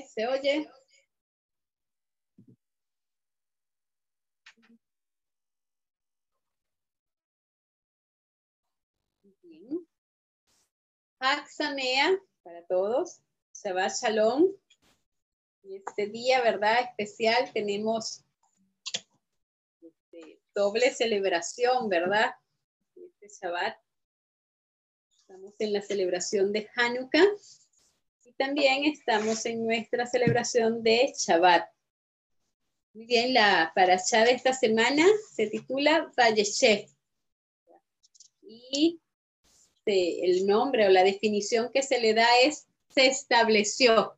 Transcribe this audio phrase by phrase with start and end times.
[0.00, 0.70] ¿Se oye?
[9.42, 9.86] Bien.
[11.20, 13.20] Haxamea para todos.
[13.52, 14.46] Shabbat Shalom.
[15.62, 16.80] Y este día, ¿verdad?
[16.80, 18.24] Especial tenemos
[19.82, 22.34] este, doble celebración, ¿verdad?
[22.96, 23.76] Este Shabbat.
[25.14, 27.26] Estamos en la celebración de Hanukkah
[28.44, 31.64] también estamos en nuestra celebración de Shabbat.
[32.92, 36.90] Muy bien, la parasha de esta semana se titula Valleshef.
[38.42, 39.00] Y
[39.86, 44.16] el nombre o la definición que se le da es se estableció.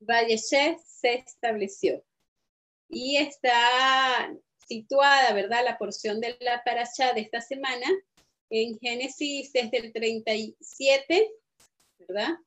[0.00, 2.02] Valleshef se estableció.
[2.88, 4.34] Y está
[4.66, 5.62] situada, ¿verdad?
[5.62, 7.86] La porción de la parasha de esta semana
[8.48, 11.30] en Génesis desde el 37,
[11.98, 12.38] ¿verdad?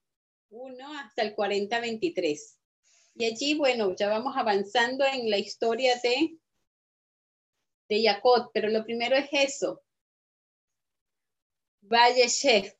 [0.49, 2.57] 1 hasta el 40, 23.
[3.15, 6.37] Y allí, bueno, ya vamos avanzando en la historia de,
[7.89, 9.83] de Jacob, pero lo primero es eso.
[11.81, 12.73] Valle Chef.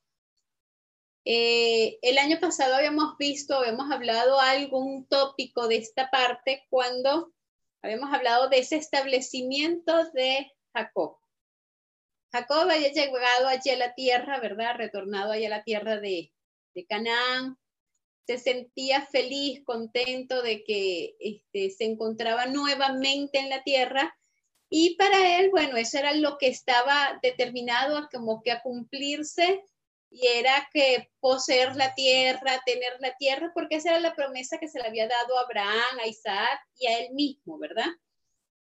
[1.26, 7.34] Eh, el año pasado habíamos visto, habíamos hablado algún tópico de esta parte cuando
[7.82, 11.18] habíamos hablado de ese establecimiento de Jacob.
[12.32, 14.76] Jacob había llegado allí a la tierra, ¿verdad?
[14.78, 16.32] Retornado allá a la tierra de,
[16.74, 17.58] de Canaán.
[18.26, 24.16] Se sentía feliz, contento de que este, se encontraba nuevamente en la tierra.
[24.70, 29.64] Y para él, bueno, eso era lo que estaba determinado como que a cumplirse
[30.12, 34.68] y era que poseer la tierra, tener la tierra, porque esa era la promesa que
[34.68, 37.90] se le había dado a Abraham, a Isaac y a él mismo, ¿verdad?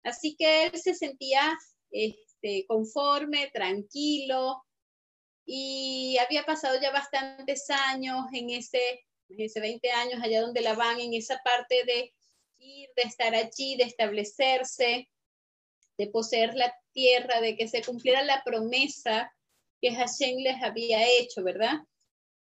[0.05, 1.57] Así que él se sentía
[1.91, 4.63] este, conforme, tranquilo,
[5.45, 11.01] y había pasado ya bastantes años en ese, ese 20 años allá donde la van,
[11.01, 12.13] en esa parte de
[12.59, 15.09] ir, de estar allí, de establecerse,
[15.99, 19.33] de poseer la tierra, de que se cumpliera la promesa
[19.81, 21.81] que Hashem les había hecho, ¿verdad?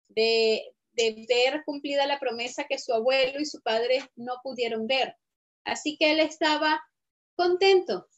[0.08, 5.16] De, de ver cumplida la promesa que su abuelo y su padre no pudieron ver.
[5.64, 6.82] Así que él estaba
[7.34, 8.08] contento,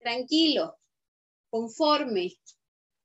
[0.00, 0.76] tranquilo,
[1.50, 2.32] conforme.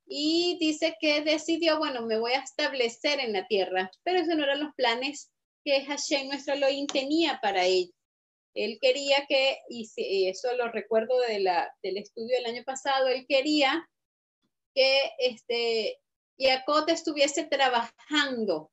[0.06, 4.44] Y dice que decidió, bueno, me voy a establecer en la tierra, pero eso no
[4.44, 5.32] eran los planes
[5.64, 7.94] que Hashem, nuestro Elohim, tenía para él.
[8.54, 13.26] Él quería que, y eso lo recuerdo de la, del estudio del año pasado, él
[13.28, 13.90] quería
[14.76, 16.00] que este,
[16.38, 18.72] Jacob estuviese trabajando,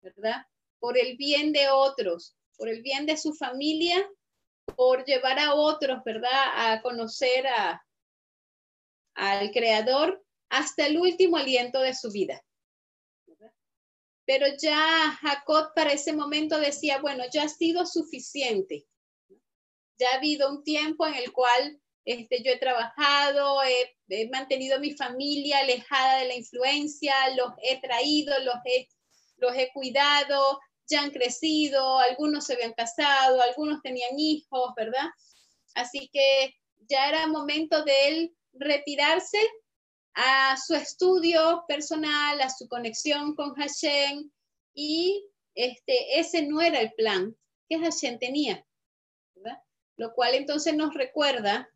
[0.00, 0.42] ¿verdad?
[0.78, 4.08] Por el bien de otros, por el bien de su familia,
[4.76, 6.30] por llevar a otros, ¿verdad?
[6.54, 7.84] A conocer a,
[9.14, 12.42] al Creador hasta el último aliento de su vida.
[14.24, 18.86] Pero ya Jacob para ese momento decía, bueno, ya ha sido suficiente.
[19.98, 24.80] Ya ha habido un tiempo en el cual este, yo he trabajado, he, mantenido a
[24.80, 28.88] mi familia alejada de la influencia, los he traído, los he,
[29.36, 35.06] los he cuidado, ya han crecido, algunos se habían casado, algunos tenían hijos, ¿verdad?
[35.74, 36.54] Así que
[36.88, 39.38] ya era momento de él retirarse
[40.20, 44.28] a su estudio personal, a su conexión con Hashem
[44.74, 45.24] y
[45.54, 47.36] este, ese no era el plan
[47.68, 48.66] que Hashem tenía.
[49.96, 51.68] Lo cual entonces nos recuerda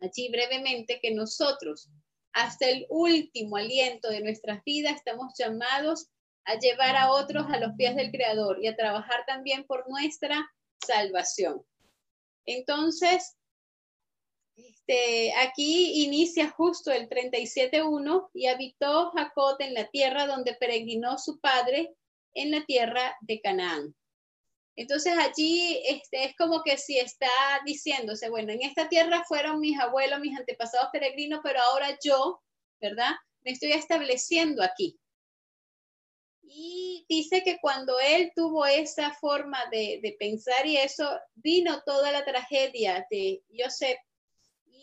[0.00, 1.90] allí brevemente que nosotros
[2.32, 6.08] hasta el último aliento de nuestras vidas estamos llamados
[6.46, 10.44] a llevar a otros a los pies del Creador y a trabajar también por nuestra
[10.84, 11.64] salvación.
[12.46, 13.36] Entonces,
[14.56, 21.40] este, aquí inicia justo el 37.1 y habitó Jacob en la tierra donde peregrinó su
[21.40, 21.94] padre
[22.34, 23.94] en la tierra de Canaán.
[24.76, 27.30] Entonces allí este, es como que si está
[27.64, 32.42] diciéndose, bueno, en esta tierra fueron mis abuelos, mis antepasados peregrinos, pero ahora yo,
[32.80, 33.12] ¿verdad?
[33.42, 34.98] Me estoy estableciendo aquí.
[36.42, 42.12] Y dice que cuando él tuvo esa forma de, de pensar y eso, vino toda
[42.12, 43.98] la tragedia de Joseph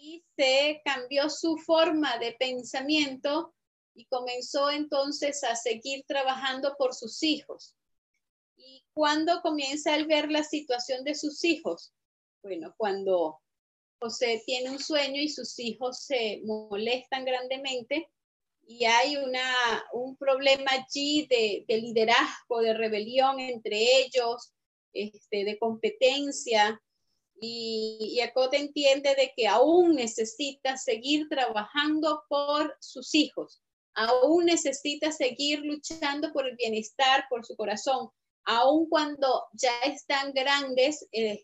[0.02, 3.54] y se cambió su forma de pensamiento
[3.94, 7.76] y comenzó entonces a seguir trabajando por sus hijos.
[8.58, 11.94] ¿Y cuando comienza a ver la situación de sus hijos?
[12.42, 13.42] Bueno, cuando
[14.00, 18.10] José tiene un sueño y sus hijos se molestan grandemente
[18.64, 24.52] y hay una, un problema allí de, de liderazgo, de rebelión entre ellos,
[24.94, 26.82] este, de competencia,
[27.44, 33.62] y, Jacob entiende de que aún necesita seguir trabajando por sus hijos,
[33.96, 38.10] aún necesita seguir luchando por el bienestar, por su corazón,
[38.46, 41.44] aun cuando ya están grandes, eh,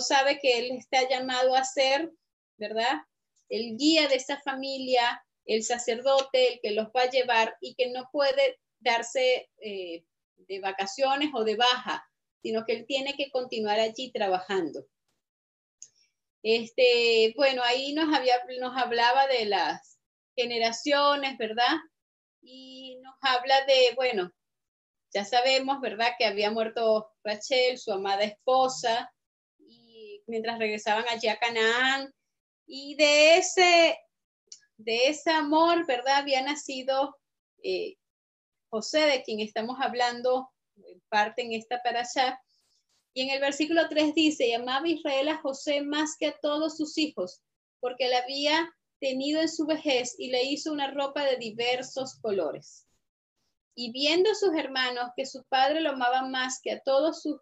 [0.00, 2.10] sabe que él está llamado a ser,
[2.56, 3.00] ¿verdad?
[3.48, 7.90] El guía de esa familia, el sacerdote, el que los va a llevar y que
[7.90, 10.04] no puede darse eh,
[10.36, 12.08] de vacaciones o de baja,
[12.40, 14.86] sino que él tiene que continuar allí trabajando.
[16.42, 19.98] Este, bueno, ahí nos, había, nos hablaba de las
[20.36, 21.76] generaciones, ¿verdad?
[22.42, 24.32] Y nos habla de, bueno,
[25.14, 26.12] ya sabemos, ¿verdad?
[26.18, 29.12] Que había muerto Rachel, su amada esposa,
[29.58, 32.12] y mientras regresaban allí a Canaán,
[32.66, 33.98] y de ese,
[34.76, 36.16] de ese amor, ¿verdad?
[36.16, 37.16] Había nacido
[37.62, 37.96] eh,
[38.70, 42.40] José, de quien estamos hablando en parte en esta parasha.
[43.14, 46.96] Y en el versículo 3 dice, llamaba Israel a José más que a todos sus
[46.96, 47.42] hijos,
[47.80, 52.86] porque la había tenido en su vejez y le hizo una ropa de diversos colores.
[53.74, 57.36] Y viendo sus hermanos que su padre lo amaba más que a todos sus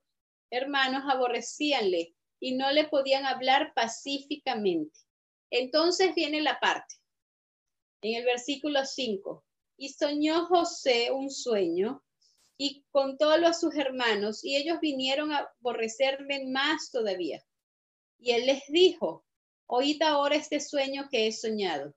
[0.51, 4.99] hermanos, aborrecíanle y no le podían hablar pacíficamente.
[5.51, 6.95] Entonces viene la parte,
[8.03, 9.45] en el versículo 5.
[9.77, 12.03] Y soñó José un sueño
[12.63, 17.43] y contólo a sus hermanos y ellos vinieron a aborrecerle más todavía.
[18.19, 19.25] Y él les dijo,
[19.65, 21.95] oíd ahora este sueño que he soñado.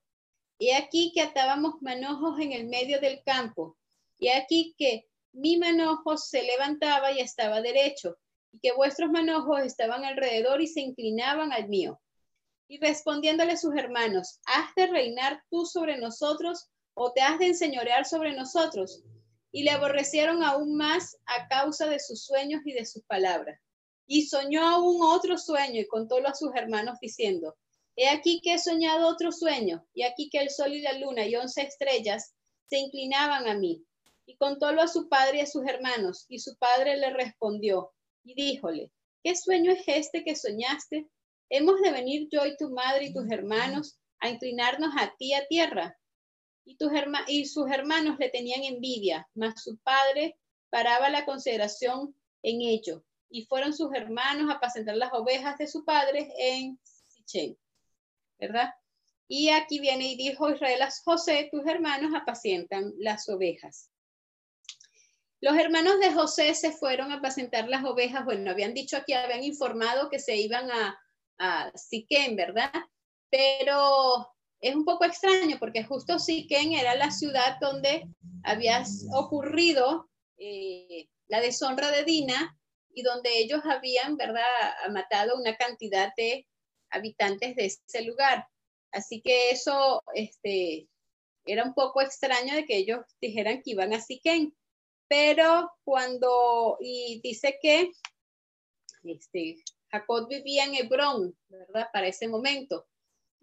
[0.60, 3.77] He aquí que atábamos manojos en el medio del campo.
[4.18, 8.16] Y aquí que mi manojo se levantaba y estaba derecho,
[8.54, 12.00] y que vuestros manojos estaban alrededor y se inclinaban al mío.
[12.69, 18.06] Y respondiéndole sus hermanos, ¿has de reinar tú sobre nosotros o te has de enseñorear
[18.06, 19.04] sobre nosotros?
[19.54, 23.58] Y le aborrecieron aún más a causa de sus sueños y de sus palabras.
[24.06, 27.56] Y soñó aún otro sueño y contólo a sus hermanos diciendo,
[27.96, 31.26] He aquí que he soñado otro sueño, y aquí que el sol y la luna
[31.26, 32.34] y once estrellas
[32.68, 33.86] se inclinaban a mí.
[34.26, 37.94] Y contólo a su padre y a sus hermanos, y su padre le respondió
[38.26, 38.92] y díjole,
[39.24, 41.08] ¿qué sueño es este que soñaste?
[41.50, 45.46] ¿Hemos de venir yo y tu madre y tus hermanos a inclinarnos a ti a
[45.48, 45.98] tierra?
[46.65, 50.38] Y, sus hermanos le tenían envidia, mas su padre
[50.69, 53.04] paraba la consideración en ello.
[53.30, 57.57] Y fueron sus hermanos a apacentar las ovejas de su padre en Sichén,
[58.39, 58.74] ¿verdad?
[59.27, 63.89] Y aquí viene y dijo Israel a José, tus hermanos apacientan las ovejas.
[65.42, 68.24] Los hermanos de José se fueron a apacentar las ovejas.
[68.24, 70.98] Bueno, habían dicho aquí, habían informado que se iban a,
[71.38, 72.71] a Siquén, ¿verdad?
[73.30, 74.32] Pero
[74.63, 78.07] es un poco extraño porque justo Siquén era la ciudad donde
[78.44, 78.81] había
[79.13, 82.57] ocurrido eh, la deshonra de Dina
[82.94, 84.45] y donde ellos habían, ¿verdad?,
[84.92, 86.48] matado una cantidad de
[86.92, 88.48] habitantes de ese lugar.
[88.94, 90.88] Así que eso este,
[91.45, 94.56] era un poco extraño de que ellos dijeran que iban a Siquén.
[95.09, 97.92] Pero cuando, y dice que
[99.04, 99.57] este,
[99.92, 101.89] Jacob vivía en Hebrón, ¿verdad?
[101.92, 102.88] Para ese momento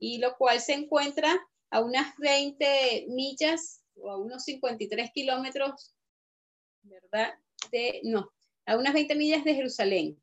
[0.00, 1.38] y lo cual se encuentra
[1.70, 5.94] a unas 20 millas o a unos 53 kilómetros,
[6.82, 7.35] ¿verdad?
[7.70, 8.32] De, no,
[8.67, 10.20] a unas 20 millas de Jerusalén.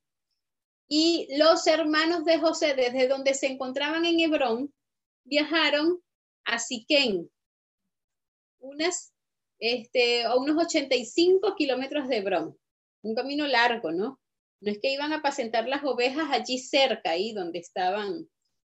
[0.90, 4.74] Y los hermanos de José, desde donde se encontraban en Hebrón,
[5.24, 6.02] viajaron
[6.46, 7.30] a Siquén,
[8.60, 9.14] unas,
[9.60, 12.58] este, a unos 85 kilómetros de Hebrón.
[13.04, 14.20] Un camino largo, ¿no?
[14.60, 18.28] No es que iban a apacentar las ovejas allí cerca, ahí donde estaban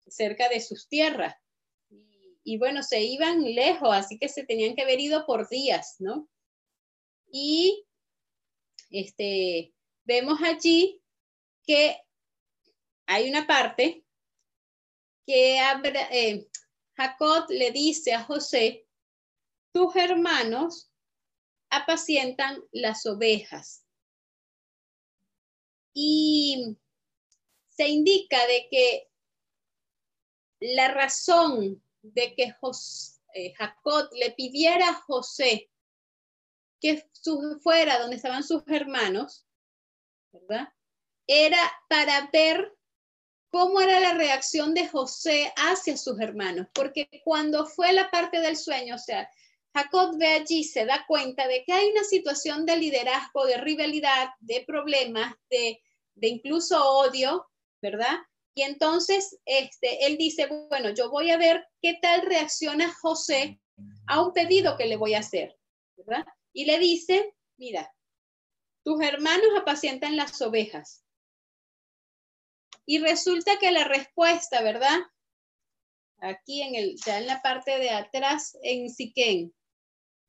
[0.06, 1.34] cerca de sus tierras.
[2.44, 6.28] Y, bueno, se iban lejos, así que se tenían que haber ido por días, ¿no?
[7.30, 7.84] Y
[8.90, 11.02] este, vemos allí
[11.64, 12.00] que
[13.06, 14.04] hay una parte
[15.26, 16.48] que eh,
[16.96, 18.86] Jacob le dice a José,
[19.72, 20.90] tus hermanos
[21.68, 23.84] apacientan las ovejas.
[25.92, 26.76] Y
[27.68, 29.10] se indica de que
[30.60, 32.54] la razón de que
[33.34, 35.70] eh, Jacob le pidiera a José
[36.80, 37.08] que
[37.62, 39.46] fuera donde estaban sus hermanos,
[40.32, 40.68] ¿verdad?
[41.26, 41.58] Era
[41.88, 42.76] para ver
[43.50, 48.56] cómo era la reacción de José hacia sus hermanos, porque cuando fue la parte del
[48.56, 49.28] sueño, o sea,
[49.74, 54.28] Jacob ve allí, se da cuenta de que hay una situación de liderazgo, de rivalidad,
[54.40, 55.82] de problemas, de,
[56.14, 57.46] de incluso odio,
[57.82, 58.16] ¿verdad?
[58.56, 63.60] Y entonces este, él dice, bueno, yo voy a ver qué tal reacciona José
[64.06, 65.58] a un pedido que le voy a hacer.
[66.54, 67.94] Y le dice, mira,
[68.82, 71.04] tus hermanos apacientan las ovejas.
[72.86, 75.00] Y resulta que la respuesta, ¿verdad?
[76.20, 79.54] Aquí en el, ya en la parte de atrás, en Siquén,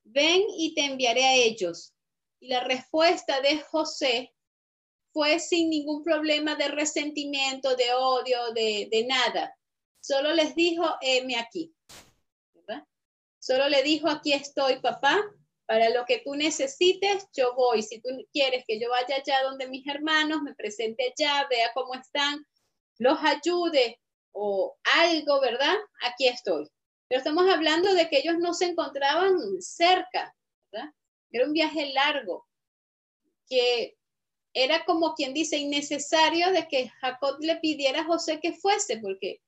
[0.04, 1.94] ven y te enviaré a ellos.
[2.42, 4.34] Y la respuesta de José
[5.18, 9.58] fue sin ningún problema de resentimiento, de odio, de, de nada.
[10.00, 11.74] Solo les dijo, heme aquí.
[13.40, 15.20] Solo le dijo, aquí estoy, papá,
[15.66, 17.82] para lo que tú necesites, yo voy.
[17.82, 21.96] Si tú quieres que yo vaya allá donde mis hermanos, me presente allá, vea cómo
[21.96, 22.46] están,
[23.00, 24.00] los ayude
[24.34, 25.78] o algo, ¿verdad?
[26.04, 26.68] Aquí estoy.
[27.08, 30.36] Pero estamos hablando de que ellos no se encontraban cerca.
[31.32, 32.46] Era un viaje largo,
[33.50, 33.98] que
[34.60, 39.40] era como quien dice innecesario de que Jacob le pidiera a José que fuese, porque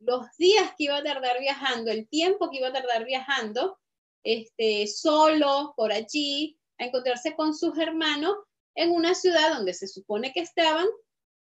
[0.00, 3.78] los días que iba a tardar viajando, el tiempo que iba a tardar viajando,
[4.22, 8.36] este, solo por allí, a encontrarse con sus hermanos
[8.74, 10.86] en una ciudad donde se supone que estaban,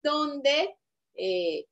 [0.04, 0.76] donde
[1.16, 1.66] eh,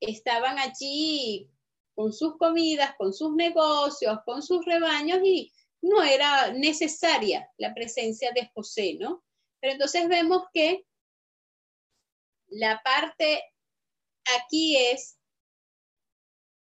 [0.00, 1.50] estaban allí
[1.94, 5.50] con sus comidas, con sus negocios, con sus rebaños y
[5.80, 9.23] no era necesaria la presencia de José, ¿no?
[9.64, 10.84] Pero entonces vemos que
[12.48, 13.42] la parte
[14.36, 15.18] aquí es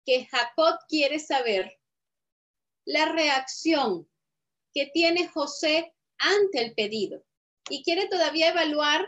[0.05, 1.81] que Jacob quiere saber
[2.86, 4.10] la reacción
[4.74, 7.25] que tiene José ante el pedido
[7.69, 9.05] y quiere todavía evaluar,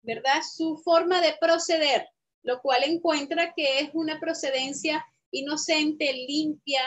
[0.00, 2.08] ¿verdad?, su forma de proceder,
[2.42, 6.82] lo cual encuentra que es una procedencia inocente, limpia,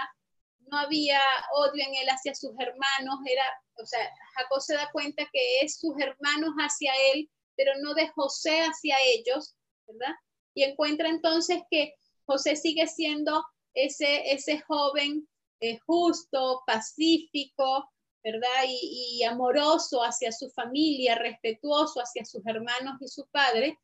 [0.74, 1.20] no había
[1.53, 3.44] odio en él hacia sus hermanos, era,
[3.75, 4.00] o sea,
[4.36, 8.96] Jacob se da cuenta que es sus hermanos hacia él, pero no de José hacia
[9.06, 9.56] ellos,
[9.88, 10.15] ¿verdad?
[10.56, 11.94] Y encuentra entonces que
[12.25, 15.27] José sigue siendo ese, ese joven
[15.60, 17.88] eh, justo, pacífico,
[18.24, 18.63] ¿verdad?
[18.68, 23.77] Y, y, amoroso hacia su familia, respetuoso hacia sus hermanos y su padre.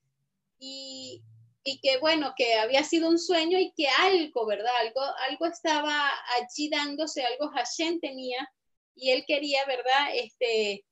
[0.57, 1.21] Y,
[1.69, 4.73] y que bueno, que había sido un sueño y que algo, ¿verdad?
[4.79, 8.49] Algo, algo estaba allí dándose, algo Hashem tenía
[8.95, 10.09] y él quería, ¿verdad?
[10.13, 10.85] Este,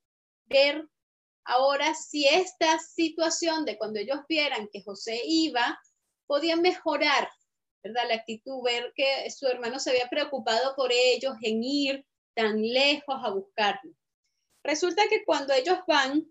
[0.45, 0.87] ver
[1.45, 5.79] ahora si esta situación de cuando ellos vieran que José iba,
[6.27, 7.29] podía mejorar
[7.83, 8.03] ¿verdad?
[8.09, 12.05] La actitud, ver que su hermano se había preocupado por ellos en ir
[12.35, 13.93] tan lejos a buscarlo.
[14.63, 16.27] Resulta que cuando ellos van,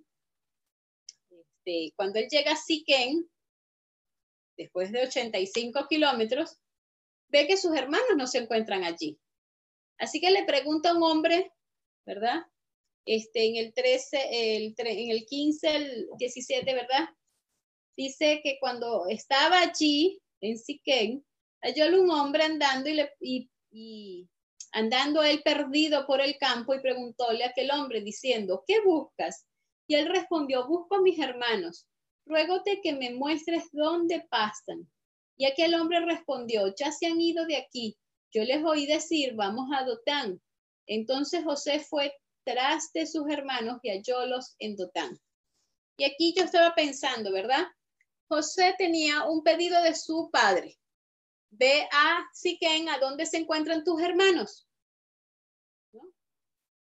[1.31, 3.29] este, cuando él llega a Siquén,
[4.57, 6.59] después de 85 kilómetros,
[7.29, 9.19] ve que sus hermanos no se encuentran allí.
[9.99, 11.53] Así que le pregunta a un hombre,
[12.05, 12.43] ¿verdad?
[13.05, 17.09] Este, en el 13, el, en el 15, el 17, ¿verdad?
[17.97, 21.25] Dice que cuando estaba allí en Siquén,
[21.63, 24.29] halló un hombre andando y, y,
[24.73, 29.47] andando él perdido por el campo y preguntóle a aquel hombre diciendo, ¿qué buscas?
[29.87, 31.87] Y él respondió, busco a mis hermanos,
[32.27, 34.91] ruégote que me muestres dónde pasan.
[35.37, 37.97] Y aquel hombre respondió, ya se han ido de aquí.
[38.33, 40.41] Yo les oí decir, vamos a Dotán.
[40.87, 42.15] Entonces José fue
[42.45, 45.19] tras de sus hermanos y hallólos en Dotán.
[45.99, 47.67] Y aquí yo estaba pensando, ¿verdad?
[48.29, 50.79] José tenía un pedido de su padre
[51.59, 54.67] ve a Siquén, a dónde se encuentran tus hermanos.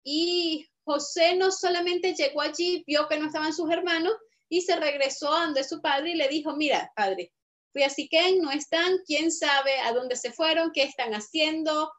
[0.05, 4.15] Y José no solamente llegó allí, vio que no estaban sus hermanos
[4.53, 7.33] y se regresó a donde su padre y le dijo, mira, padre,
[7.73, 11.91] fui a Siquén, no están, quién sabe a dónde se fueron, qué están haciendo,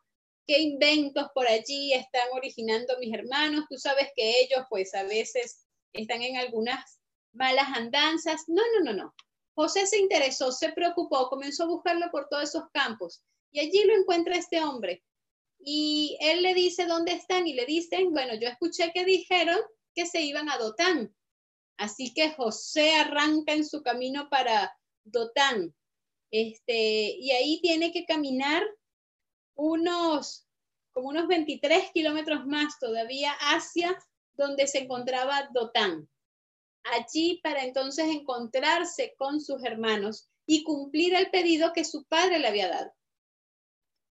[0.45, 3.65] qué inventos por allí están originando mis hermanos.
[3.67, 6.99] Tú sabes que ellos pues a veces están en algunas
[7.31, 8.43] malas andanzas.
[8.45, 9.15] No, no, no, no.
[9.55, 13.95] José se interesó, se preocupó, comenzó a buscarlo por todos esos campos y allí lo
[13.95, 15.03] encuentra este hombre.
[15.57, 19.57] Y él le dice dónde están y le dicen, bueno, yo escuché que dijeron
[19.95, 21.15] que se iban a Dotán.
[21.77, 25.75] Así que José arranca en su camino para Dotán.
[26.31, 28.63] Este, y ahí tiene que caminar
[29.55, 30.47] unos,
[30.91, 33.97] como unos 23 kilómetros más todavía hacia
[34.33, 36.09] donde se encontraba Dotán
[36.83, 42.47] allí para entonces encontrarse con sus hermanos y cumplir el pedido que su padre le
[42.47, 42.91] había dado.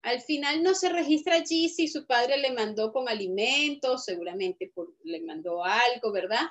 [0.02, 5.22] Al final no se registra allí si su padre le mandó con alimentos, seguramente le
[5.22, 6.46] mandó algo, ¿verdad?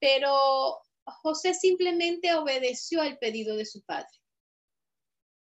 [0.00, 0.78] Pero
[1.22, 4.08] José simplemente obedeció al pedido de su padre.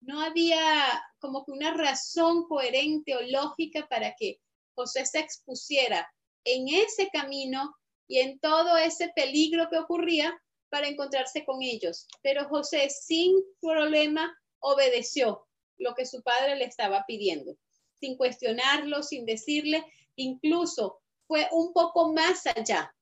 [0.02, 4.40] No había como que una razón coherente o lógica para que
[4.74, 6.12] José se expusiera
[6.44, 7.76] en ese camino
[8.08, 10.36] y en todo ese peligro que ocurría
[10.70, 12.08] para encontrarse con ellos.
[12.24, 17.56] Pero José sin problema obedeció lo que su padre le estaba pidiendo,
[18.00, 22.94] sin cuestionarlo, sin decirle, incluso fue un poco más allá.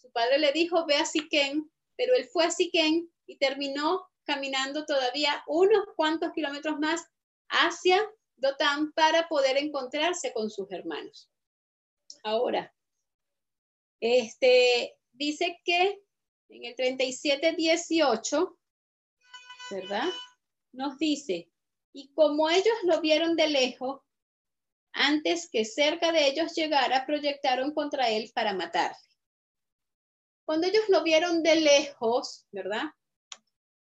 [0.00, 4.84] Su padre le dijo, ve a Siquén, pero él fue a Siquén y terminó caminando
[4.86, 7.04] todavía unos cuantos kilómetros más
[7.48, 8.00] hacia
[8.36, 11.28] Dotán para poder encontrarse con sus hermanos.
[12.22, 12.72] Ahora,
[14.00, 16.00] Este, dice que
[16.50, 18.56] en el 37.18,
[19.70, 20.08] ¿verdad?
[20.72, 21.50] Nos dice,
[21.92, 24.02] y como ellos lo vieron de lejos,
[24.92, 29.07] antes que cerca de ellos llegara, proyectaron contra él para matarle.
[30.48, 32.84] Cuando ellos lo vieron de lejos, ¿verdad?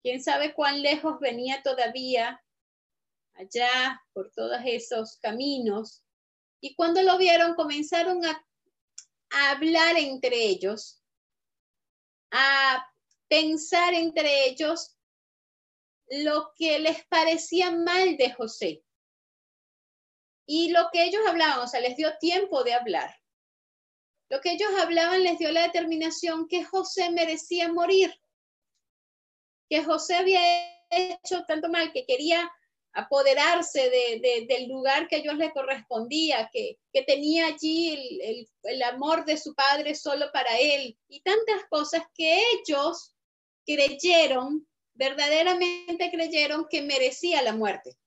[0.03, 2.43] Quién sabe cuán lejos venía todavía
[3.33, 6.03] allá por todos esos caminos.
[6.59, 8.45] Y cuando lo vieron, comenzaron a,
[9.51, 11.01] hablar entre ellos,
[12.29, 12.85] a
[13.29, 14.97] pensar entre ellos
[16.09, 18.83] lo que les parecía mal de José.
[20.45, 23.15] Y lo que ellos hablaban, o sea, les dio tiempo de hablar.
[24.29, 28.13] Lo que ellos hablaban les dio la determinación que José merecía morir,
[29.69, 30.41] que José había
[30.89, 32.51] hecho tanto mal que quería
[32.93, 33.89] apoderarse
[34.47, 39.53] del lugar que a ellos le correspondía, que, tenía allí el, el amor de su
[39.53, 43.15] padre solo para él y tantas cosas que ellos
[43.65, 47.97] creyeron, verdaderamente creyeron que merecía la muerte.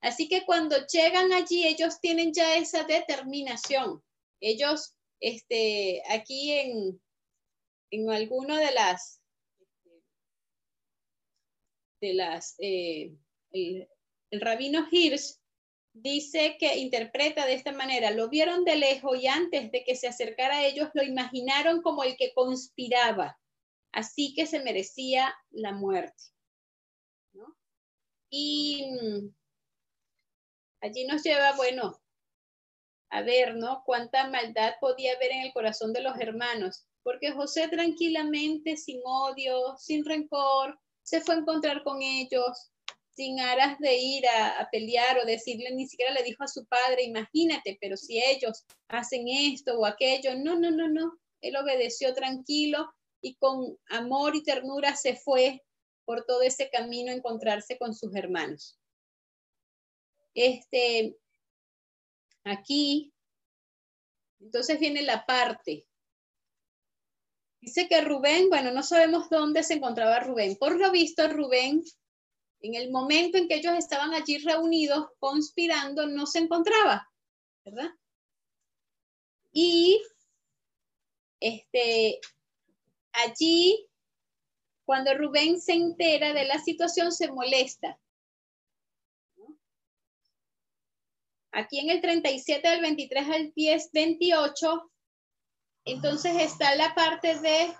[0.00, 4.02] Así que cuando llegan allí, ellos tienen ya esa determinación.
[4.40, 7.00] Ellos, este, aquí en,
[7.92, 9.22] en alguno de las,
[12.00, 13.14] de las, eh,
[13.52, 13.88] el,
[14.32, 15.38] rabino Hirsch
[15.92, 20.08] dice que interpreta de esta manera, lo vieron de lejos y antes de que se
[20.08, 23.38] acercara a ellos lo imaginaron como el que conspiraba,
[23.92, 26.20] así que se merecía la muerte.
[28.28, 28.90] Y
[30.80, 32.01] allí nos lleva, bueno,
[33.12, 33.82] a ver, ¿no?
[33.84, 39.76] Cuánta maldad podía haber en el corazón de los hermanos, porque José tranquilamente, sin odio,
[39.76, 42.70] sin rencor, se fue a encontrar con ellos,
[43.14, 47.02] sin aras de ir a, pelear o decirle, ni siquiera le dijo a su padre,
[47.02, 52.90] imagínate, pero si ellos hacen esto o aquello, no, no, no, no, él obedeció tranquilo
[53.20, 55.62] y con amor y ternura se fue
[56.06, 58.78] por todo ese camino a encontrarse con sus hermanos.
[60.34, 61.14] Este,
[62.44, 63.12] aquí,
[64.40, 65.86] entonces viene la parte.
[67.60, 70.56] Dice que Rubén, bueno, no sabemos dónde se encontraba Rubén.
[70.56, 71.84] Por lo visto, Rubén,
[72.60, 77.08] en el momento en que ellos estaban allí reunidos, conspirando, no se encontraba,
[77.64, 77.90] ¿verdad?
[79.52, 80.02] Y
[81.38, 82.20] este,
[83.12, 83.88] allí,
[84.84, 87.98] cuando Rubén se entera de la situación, se molesta
[91.52, 94.90] Aquí en el 37 del 23 al 10, 28,
[95.84, 97.74] entonces está la parte de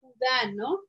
[0.00, 0.80] Judá, ¿no?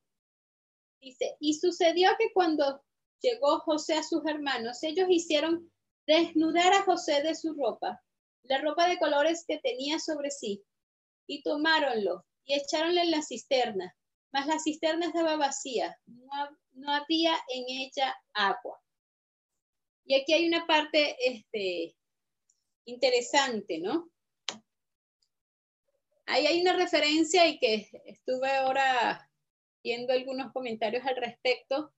[1.00, 2.82] Dice, y sucedió que cuando
[3.20, 5.70] llegó José a sus hermanos, ellos hicieron
[6.06, 8.02] desnudar a José de su ropa,
[8.42, 10.64] la ropa de colores que tenía sobre sí,
[11.26, 13.94] y tomáronlo y echaronle en la cisterna,
[14.32, 18.83] mas la cisterna estaba vacía, no, no había en ella agua.
[20.04, 21.94] Y aquí hay una parte este,
[22.86, 24.10] interesante, ¿no?
[26.26, 29.30] Ahí hay una referencia y que estuve ahora
[29.82, 31.92] viendo algunos comentarios al respecto.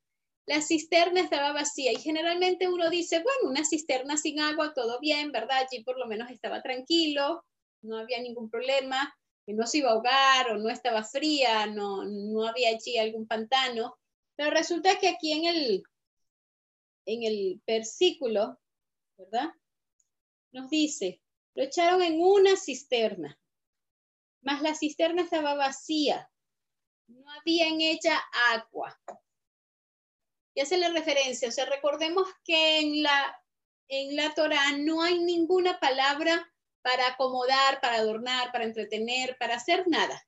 [0.46, 5.32] La cisterna estaba vacía y generalmente uno dice, bueno, una cisterna sin agua, todo bien,
[5.32, 5.58] ¿verdad?
[5.58, 7.44] Allí por lo menos estaba tranquilo,
[7.82, 9.16] no había ningún problema,
[9.46, 13.96] no se iba a ahogar o no estaba fría, no, no había allí algún pantano.
[14.36, 15.82] Pero resulta que aquí en el,
[17.06, 18.60] en el versículo,
[19.16, 19.50] ¿verdad?
[20.52, 21.22] Nos dice,
[21.54, 23.38] lo echaron en una cisterna,
[24.42, 26.30] mas la cisterna estaba vacía,
[27.06, 29.00] no había en ella agua.
[30.54, 33.44] Y hace la referencia, o sea, recordemos que en la,
[33.88, 39.86] en la Torah no hay ninguna palabra para acomodar, para adornar, para entretener, para hacer
[39.86, 40.26] nada.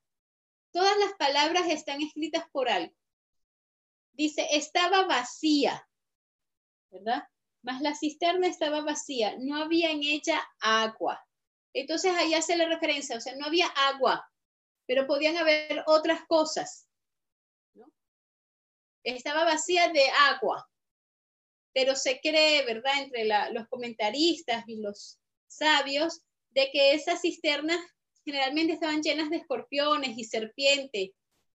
[0.71, 2.93] Todas las palabras están escritas por algo.
[4.13, 5.88] Dice, estaba vacía.
[6.91, 7.23] ¿Verdad?
[7.61, 11.25] Mas la cisterna estaba vacía, no había en ella agua.
[11.73, 14.27] Entonces ahí hace la referencia, o sea, no había agua,
[14.85, 16.87] pero podían haber otras cosas.
[17.75, 17.85] ¿no?
[19.03, 20.67] Estaba vacía de agua,
[21.73, 26.21] pero se cree, ¿verdad?, entre los comentaristas y los sabios,
[26.51, 27.79] de que esas cisternas
[28.25, 31.11] generalmente estaban llenas de escorpiones y serpientes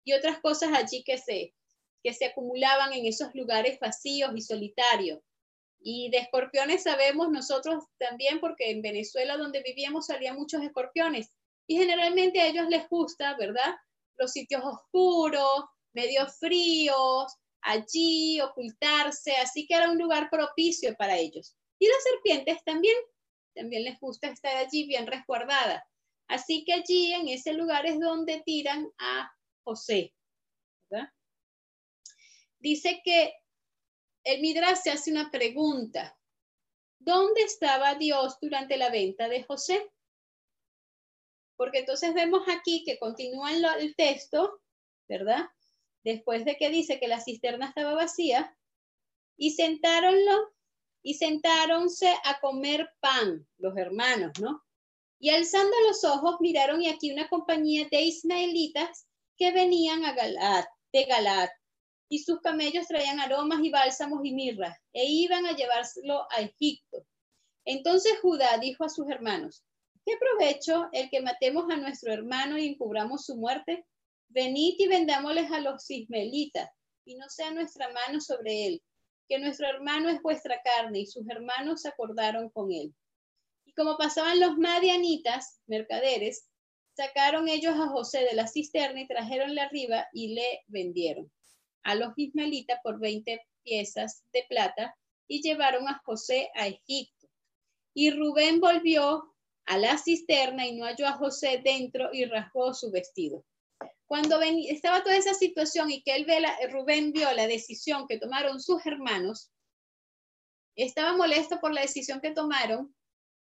[0.03, 1.53] y otras cosas allí que se,
[2.03, 5.19] que se acumulaban en esos lugares vacíos y solitarios.
[5.81, 11.29] Y de escorpiones sabemos nosotros también porque en Venezuela donde vivíamos salían muchos escorpiones
[11.67, 13.75] y generalmente a ellos les gusta, ¿verdad?
[14.17, 21.55] Los sitios oscuros, medio fríos, allí ocultarse, así que era un lugar propicio para ellos.
[21.79, 22.95] Y las serpientes también,
[23.55, 25.83] también les gusta estar allí bien resguardadas.
[26.27, 29.31] Así que allí, en ese lugar, es donde tiran a
[29.63, 30.13] José.
[32.59, 33.33] Dice que
[34.23, 36.17] el Midrash se hace una pregunta.
[36.99, 39.91] ¿Dónde estaba Dios durante la venta de José?
[41.55, 44.61] Porque entonces vemos aquí que continúa el texto,
[45.07, 45.45] ¿verdad?
[46.03, 48.55] Después de que dice que la cisterna estaba vacía,
[49.39, 50.53] y sentáronlo
[51.01, 54.63] y sentáronse a comer pan, los hermanos, ¿no?
[55.17, 60.67] Y alzando los ojos miraron y aquí una compañía de ismaelitas que venían a Galat,
[60.91, 61.49] de Galat,
[62.09, 67.05] y sus camellos traían aromas y bálsamos y mirra, e iban a llevárselo a Egipto.
[67.65, 69.63] Entonces Judá dijo a sus hermanos,
[70.05, 73.85] ¿qué provecho el que matemos a nuestro hermano y encubramos su muerte?
[74.27, 76.69] Venid y vendámosles a los ismaelitas,
[77.05, 78.81] y no sea nuestra mano sobre él,
[79.27, 82.93] que nuestro hermano es vuestra carne, y sus hermanos se acordaron con él.
[83.65, 86.47] Y como pasaban los madianitas, mercaderes,
[86.95, 91.31] sacaron ellos a José de la cisterna y trajeronle arriba y le vendieron
[91.89, 94.95] a los ismaelitas por 20 piezas de plata
[95.27, 97.27] y llevaron a José a Egipto.
[97.95, 102.91] Y Rubén volvió a la cisterna y no halló a José dentro y rasgó su
[102.91, 103.43] vestido.
[104.05, 108.61] Cuando estaba toda esa situación y que él ve Rubén vio la decisión que tomaron
[108.61, 109.51] sus hermanos,
[110.75, 112.95] estaba molesto por la decisión que tomaron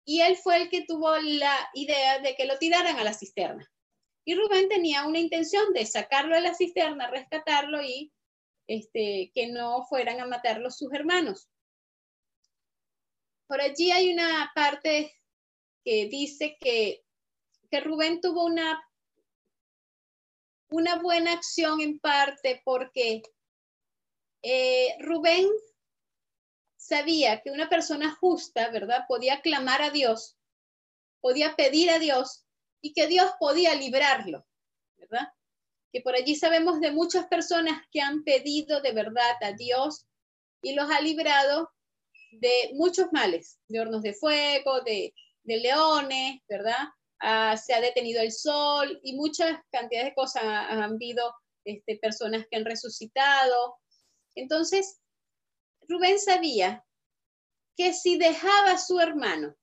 [0.05, 3.69] y él fue el que tuvo la idea de que lo tiraran a la cisterna.
[4.25, 8.13] Y Rubén tenía una intención de sacarlo de la cisterna, rescatarlo y
[8.67, 11.49] este, que no fueran a matarlo sus hermanos.
[13.47, 15.13] Por allí hay una parte
[15.85, 17.03] que dice que,
[17.71, 18.81] que Rubén tuvo una
[20.71, 23.23] una buena acción en parte porque
[24.43, 25.47] eh, Rubén
[26.77, 29.05] sabía que una persona justa, ¿verdad?
[29.07, 30.39] Podía clamar a Dios,
[31.21, 32.47] podía pedir a Dios
[32.81, 34.47] y que Dios podía librarlo,
[34.97, 35.29] ¿verdad?
[35.93, 40.07] Que por allí sabemos de muchas personas que han pedido de verdad a Dios
[40.63, 41.71] y los ha librado
[42.33, 45.13] de muchos males, de hornos de fuego, de,
[45.45, 46.79] leones, ¿verdad?
[47.19, 52.47] Ah, se ha detenido el sol y muchas cantidades de cosas han, habido este, personas
[52.49, 53.77] que han resucitado.
[54.37, 55.01] Entonces,
[55.89, 56.85] Rubén sabía
[57.77, 59.57] que si dejaba a su hermano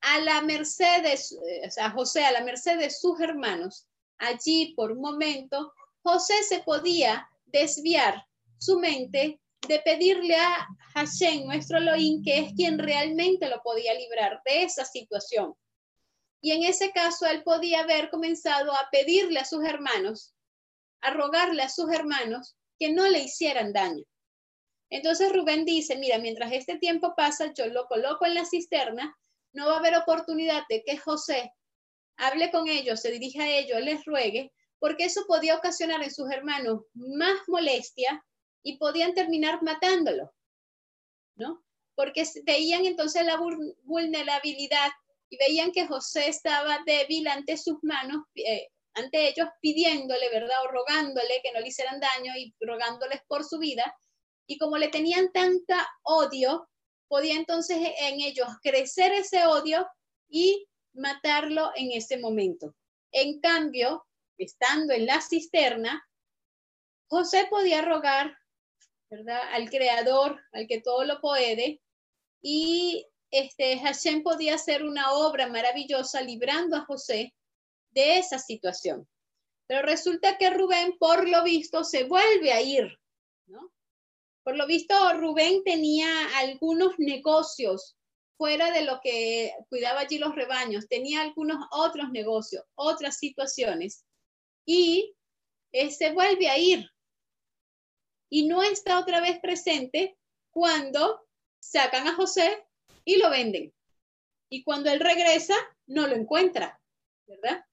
[0.00, 3.86] a la merced de, eh, o sea, José a la merced de sus hermanos,
[4.22, 8.26] allí por un momento, José se podía desviar
[8.58, 14.40] su mente de pedirle a Hashem, nuestro Elohim, que es quien realmente lo podía librar
[14.44, 15.54] de esa situación.
[16.40, 20.34] Y en ese caso él podía haber comenzado a pedirle a sus hermanos,
[21.00, 24.04] a rogarle a sus hermanos que no le hicieran daño.
[24.90, 29.16] Entonces Rubén dice, mira, mientras este tiempo pasa, yo lo coloco en la cisterna,
[29.52, 31.52] no va a haber oportunidad de que José
[32.22, 36.30] hable con ellos, se dirija a ellos, les ruegue, porque eso podía ocasionar en sus
[36.30, 38.24] hermanos más molestia
[38.62, 40.32] y podían terminar matándolo,
[41.34, 41.64] ¿no?
[41.94, 43.38] Porque veían entonces la
[43.82, 44.90] vulnerabilidad
[45.28, 50.56] y veían que José estaba débil ante sus manos, eh, ante ellos, pidiéndole, ¿verdad?
[50.64, 53.96] O rogándole que no le hicieran daño y rogándoles por su vida.
[54.46, 56.68] Y como le tenían tanta odio,
[57.08, 59.86] podía entonces en ellos crecer ese odio
[60.28, 62.74] y matarlo en ese momento.
[63.12, 64.06] En cambio,
[64.38, 66.06] estando en la cisterna,
[67.08, 68.36] José podía rogar,
[69.10, 69.40] ¿verdad?
[69.52, 71.80] Al Creador, al que todo lo puede,
[72.40, 77.34] y este, Hashem podía hacer una obra maravillosa librando a José
[77.90, 79.06] de esa situación.
[79.66, 82.98] Pero resulta que Rubén, por lo visto, se vuelve a ir,
[83.46, 83.72] ¿no?
[84.42, 87.96] Por lo visto, Rubén tenía algunos negocios
[88.36, 94.04] fuera de lo que cuidaba allí los rebaños, tenía algunos otros negocios, otras situaciones,
[94.64, 95.14] y
[95.72, 96.88] eh, se vuelve a ir.
[98.30, 100.16] Y no está otra vez presente
[100.50, 101.26] cuando
[101.60, 102.66] sacan a José
[103.04, 103.72] y lo venden.
[104.50, 105.54] Y cuando él regresa,
[105.86, 106.80] no lo encuentra,
[107.26, 107.64] ¿verdad?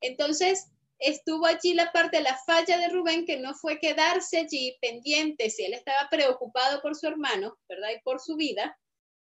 [0.00, 4.76] Entonces, estuvo allí la parte de la falla de Rubén, que no fue quedarse allí
[4.80, 7.90] pendiente si él estaba preocupado por su hermano, ¿verdad?
[7.96, 8.78] Y por su vida.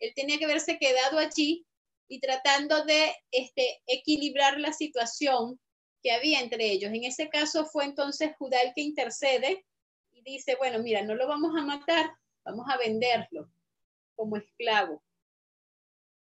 [0.01, 1.67] Él tenía que haberse quedado allí
[2.09, 5.61] y tratando de este, equilibrar la situación
[6.03, 6.93] que había entre ellos.
[6.93, 9.65] En ese caso fue entonces Judá el que intercede
[10.13, 12.11] y dice, bueno, mira, no lo vamos a matar,
[12.45, 13.51] vamos a venderlo
[14.17, 15.03] como esclavo.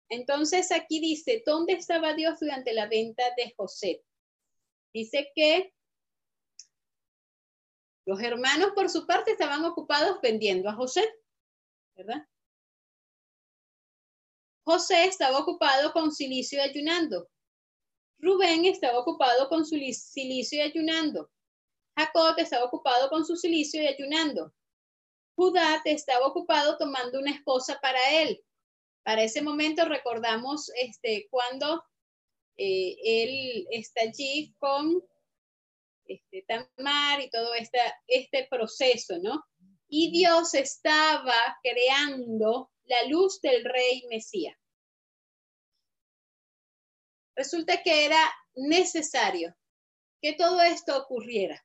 [0.09, 4.03] Entonces aquí dice, ¿dónde estaba Dios durante la venta de José?
[4.93, 5.73] Dice que
[8.05, 11.03] los hermanos por su parte estaban ocupados vendiendo a José,
[11.95, 12.25] ¿verdad?
[14.67, 17.29] José estaba ocupado con silicio ayunando.
[18.19, 21.31] Rubén estaba ocupado con su silicio y ayunando.
[21.95, 24.53] Jacob estaba ocupado con su silicio y ayunando.
[25.37, 28.43] Judá estaba ocupado tomando una esposa para él.
[29.05, 31.81] Para ese momento recordamos este, cuando
[32.57, 35.01] eh, él está allí con
[36.07, 39.45] este, Tamar y todo este, este proceso, ¿no?
[39.87, 44.57] Y Dios estaba creando la luz del rey Mesías.
[47.35, 48.19] Resulta que era
[48.55, 49.55] necesario
[50.21, 51.63] que todo esto ocurriera.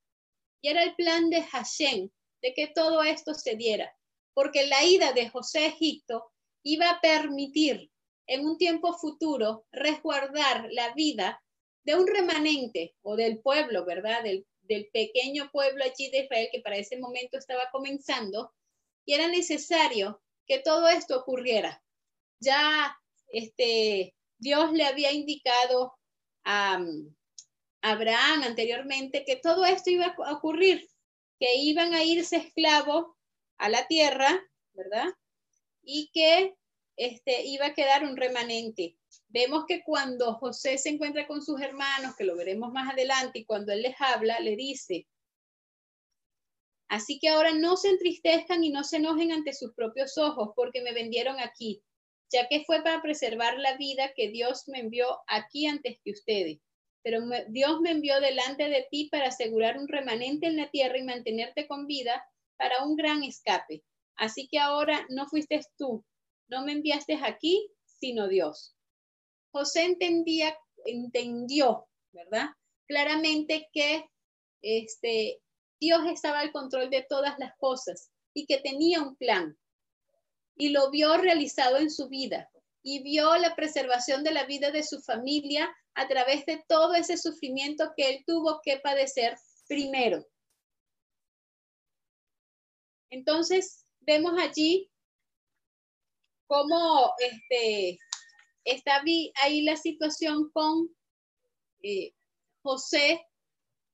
[0.61, 2.11] Y era el plan de Hashem
[2.43, 3.97] de que todo esto se diera,
[4.35, 6.31] porque la ida de José a Egipto
[6.63, 7.91] iba a permitir
[8.27, 11.43] en un tiempo futuro resguardar la vida
[11.85, 14.23] de un remanente o del pueblo, ¿verdad?
[14.23, 14.47] Del,
[14.91, 18.55] pequeño pueblo allí de Israel que para ese momento estaba comenzando
[19.05, 21.83] y era necesario que todo esto ocurriera.
[22.41, 22.97] Ya
[23.29, 25.95] este, Dios le había indicado
[26.45, 26.81] a,
[27.83, 30.89] Abraham anteriormente que todo esto iba a ocurrir,
[31.39, 33.07] que iban a irse esclavos
[33.59, 34.41] a la tierra,
[34.73, 35.09] ¿verdad?
[35.83, 36.55] Y que
[36.97, 38.97] este, iba a quedar un remanente.
[39.29, 43.45] Vemos que cuando José se encuentra con sus hermanos, que lo veremos más adelante, y
[43.45, 45.09] cuando él les habla, le dice,
[46.93, 50.83] así que ahora no se entristezcan y no se enojen ante sus propios ojos, porque
[50.83, 51.83] me vendieron aquí,
[52.31, 56.59] ya que fue para preservar la vida que Dios me envió aquí antes que ustedes.
[57.03, 61.03] Pero Dios me envió delante de ti para asegurar un remanente en la tierra y
[61.03, 62.23] mantenerte con vida
[62.59, 63.83] para un gran escape.
[64.17, 66.05] Así que ahora no fuiste tú,
[66.49, 68.77] no me enviaste aquí, sino Dios.
[69.51, 72.51] José entendía, entendió, ¿verdad?
[72.87, 74.05] Claramente que
[74.61, 75.41] este,
[75.83, 79.59] Dios estaba al control de todas las cosas y que tenía un plan.
[80.57, 82.49] Y lo vio realizado en su vida
[82.85, 87.17] y vio la preservación de la vida de su familia a través de todo ese
[87.17, 90.25] sufrimiento que él tuvo que padecer primero.
[93.11, 94.89] Entonces, vemos allí
[96.47, 97.99] cómo este,
[98.65, 99.03] está
[99.43, 100.95] ahí la situación con
[101.83, 102.15] eh,
[102.63, 103.27] José,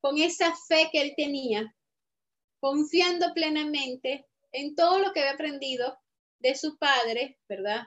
[0.03, 1.75] con esa fe que él tenía,
[2.61, 5.99] confiando plenamente en todo lo que había aprendido
[6.39, 7.87] de su padre, ¿verdad?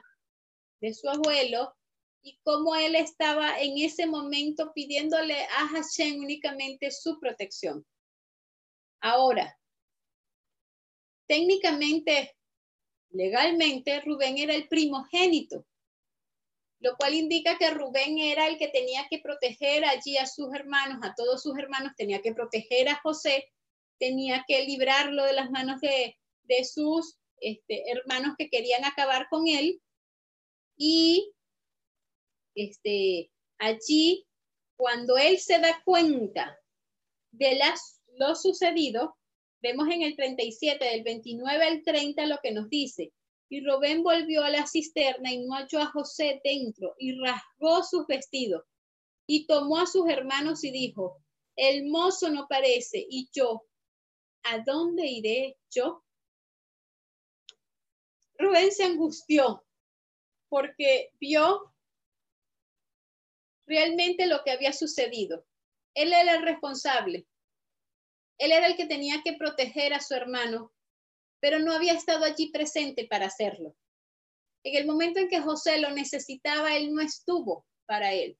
[0.80, 1.74] De su abuelo,
[2.22, 7.84] y cómo él estaba en ese momento pidiéndole a Hashem únicamente su protección.
[9.00, 9.58] Ahora,
[11.26, 12.36] técnicamente,
[13.10, 15.66] legalmente, Rubén era el primogénito,
[16.78, 20.98] lo cual indica que Rubén era el que tenía que proteger allí a sus hermanos,
[21.02, 23.52] a todos sus hermanos, tenía que proteger a José,
[24.02, 26.16] tenía que librarlo de las manos de,
[26.64, 29.80] sus este, hermanos que querían acabar con él.
[30.76, 31.32] Y
[32.56, 34.26] este, allí,
[34.76, 36.58] cuando él se da cuenta
[37.30, 39.16] de las, lo sucedido,
[39.62, 43.12] vemos en el 37, del 29 al 30, lo que nos dice.
[43.48, 48.04] Y Rubén volvió a la cisterna y no halló a José dentro y rasgó sus
[48.08, 48.64] vestidos
[49.28, 51.22] y tomó a sus hermanos y dijo,
[51.54, 53.62] el mozo no parece y yo,
[54.44, 56.04] ¿a dónde iré yo?
[58.38, 59.64] Rubén se angustió
[60.48, 61.72] porque vio
[63.66, 65.46] realmente lo que había sucedido.
[65.94, 67.26] Él era el responsable.
[68.38, 70.72] Él era el que tenía que proteger a su hermano,
[71.40, 73.76] pero no había estado allí presente para hacerlo.
[74.64, 78.38] En el momento en que José lo necesitaba, él no estuvo para él.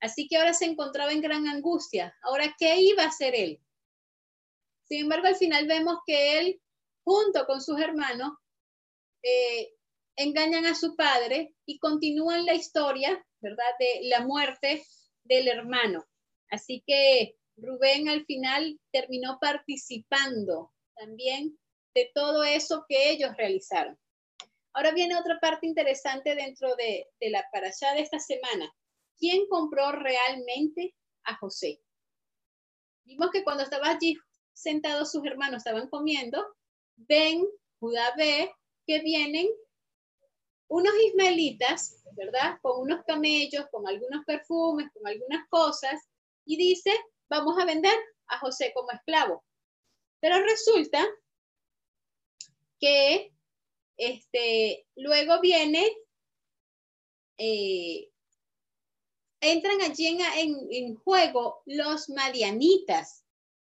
[0.00, 2.16] Así que ahora se encontraba en gran angustia.
[2.22, 3.60] Ahora, ¿qué iba a hacer él?
[4.92, 6.60] Sin embargo, al final vemos que él,
[7.02, 8.32] junto con sus hermanos,
[9.22, 9.72] eh,
[10.16, 13.64] engañan a su padre y continúan la historia ¿verdad?
[13.78, 14.84] De la muerte
[15.24, 16.04] del hermano.
[16.50, 21.58] Así que Rubén al final terminó participando también
[21.94, 23.98] de todo eso que ellos realizaron.
[24.74, 28.70] Ahora viene otra parte interesante dentro de, de la parasha de esta semana.
[29.18, 31.80] ¿Quién compró realmente a José?
[33.06, 34.18] Vimos que cuando estaba allí
[34.52, 36.44] sentados sus hermanos estaban comiendo,
[36.96, 37.46] ven,
[37.80, 38.52] Judá ve
[38.86, 39.48] que vienen
[40.68, 42.58] unos ismaelitas, ¿verdad?
[42.62, 46.00] Con unos camellos, con algunos perfumes, con algunas cosas,
[46.44, 46.90] y dice,
[47.28, 47.94] vamos a vender
[48.28, 49.44] a José como esclavo.
[50.20, 51.06] Pero resulta
[52.80, 53.32] que
[53.96, 55.86] este, luego viene,
[57.38, 58.10] eh,
[59.40, 60.20] entran allí en,
[60.70, 63.24] en, juego los madianitas,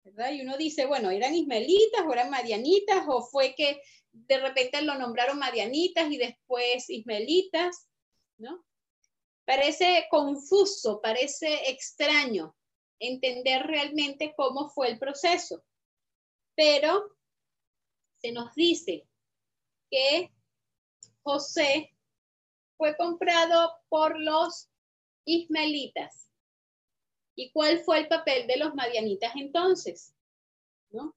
[0.05, 3.81] Y uno dice, bueno, ¿eran ismaelitas o eran madianitas o fue que
[4.12, 7.88] de repente lo nombraron Madianitas y después Ismelitas,
[8.37, 8.65] ¿no?
[9.45, 12.55] parece confuso, parece extraño
[12.99, 15.62] entender realmente cómo fue el proceso.
[16.55, 17.17] Pero
[18.19, 19.07] se nos dice
[19.91, 20.33] que
[21.23, 21.95] José
[22.77, 24.69] fue comprado por los
[25.25, 26.29] ismaelitas.
[27.35, 30.14] ¿Y cuál fue el papel de los madianitas entonces?
[30.90, 31.16] ¿No?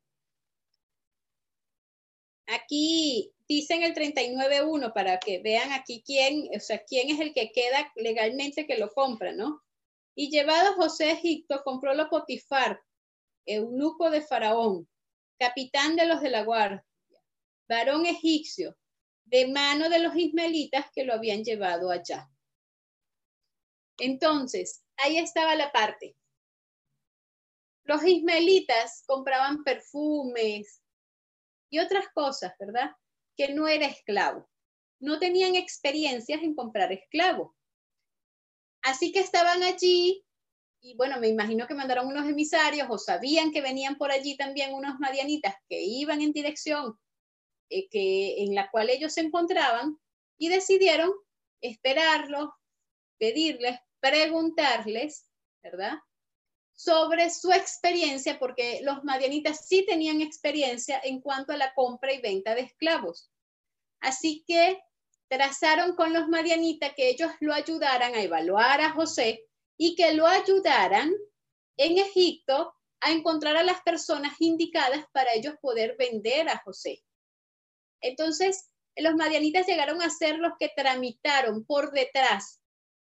[2.47, 7.51] Aquí dicen el 39.1 para que vean aquí quién, o sea, quién es el que
[7.51, 9.63] queda legalmente que lo compra, ¿no?
[10.15, 12.81] Y llevado José a Egipto, compró lo Potifar,
[13.45, 14.87] eunuco de Faraón,
[15.37, 16.83] capitán de los de la guardia,
[17.67, 18.77] varón egipcio,
[19.25, 22.29] de mano de los ismaelitas que lo habían llevado allá.
[23.97, 26.15] Entonces, ahí estaba la parte.
[27.83, 30.81] Los ismaelitas compraban perfumes
[31.69, 32.91] y otras cosas, ¿verdad?
[33.37, 34.49] Que no era esclavo.
[34.99, 37.55] No tenían experiencias en comprar esclavos.
[38.81, 40.25] Así que estaban allí
[40.85, 44.71] y bueno, me imagino que mandaron unos emisarios o sabían que venían por allí también
[44.71, 46.95] unos madianitas que iban en dirección
[47.71, 49.97] eh, que, en la cual ellos se encontraban
[50.37, 51.11] y decidieron
[51.59, 52.49] esperarlos,
[53.17, 55.27] pedirles, preguntarles,
[55.63, 55.97] ¿verdad?
[56.75, 62.21] Sobre su experiencia, porque los madianitas sí tenían experiencia en cuanto a la compra y
[62.21, 63.31] venta de esclavos.
[64.01, 64.79] Así que
[65.27, 69.43] trazaron con los madianitas que ellos lo ayudaran a evaluar a José
[69.75, 71.11] y que lo ayudaran
[71.77, 77.03] en Egipto a encontrar a las personas indicadas para ellos poder vender a José.
[78.01, 82.61] Entonces, los madianitas llegaron a ser los que tramitaron por detrás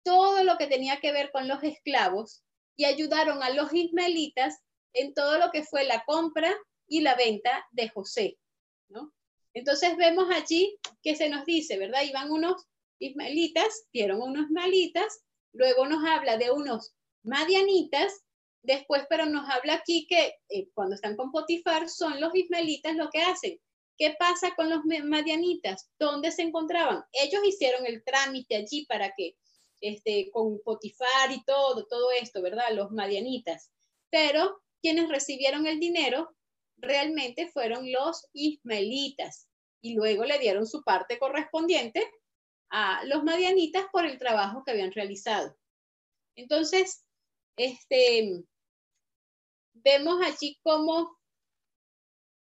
[0.07, 2.41] todo lo que tenía que ver con los esclavos
[2.77, 4.57] y ayudaron a los ismaelitas
[4.93, 6.55] en todo lo que fue la compra
[6.87, 8.37] y la venta de José,
[8.87, 9.11] ¿no?
[9.53, 12.03] Entonces vemos allí que se nos dice, ¿verdad?
[12.03, 12.67] Iban unos
[12.99, 16.93] ismaelitas, dieron unos ismaelitas, luego nos habla de unos
[17.23, 18.23] madianitas,
[18.61, 23.09] después pero nos habla aquí que eh, cuando están con Potifar son los ismaelitas lo
[23.09, 23.59] que hacen,
[23.97, 25.89] ¿Qué pasa con los madianitas?
[25.97, 27.03] ¿Dónde se encontraban?
[27.11, 29.35] Ellos hicieron el trámite allí para que,
[29.81, 32.71] este, con Potifar y todo, todo esto, ¿verdad?
[32.73, 33.71] Los madianitas.
[34.09, 36.35] Pero quienes recibieron el dinero
[36.77, 39.47] realmente fueron los ismaelitas
[39.81, 42.05] y luego le dieron su parte correspondiente
[42.69, 45.55] a los madianitas por el trabajo que habían realizado.
[46.35, 47.03] Entonces,
[47.57, 48.43] este,
[49.73, 51.17] vemos allí cómo,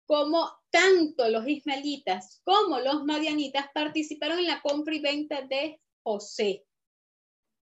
[0.06, 6.64] cómo tanto los ismaelitas como los madianitas participaron en la compra y venta de José.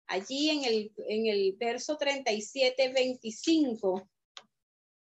[0.09, 4.09] Allí en el, en el verso 37, 25,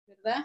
[0.07, 0.45] ¿verdad?